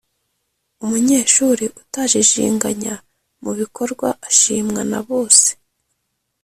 umunyeshuri 0.83 1.65
utajijinganya 1.81 2.93
mu 3.43 3.51
bikorwa 3.59 4.07
ashimwa 4.29 4.81
na 4.91 4.99
bose 5.07 5.49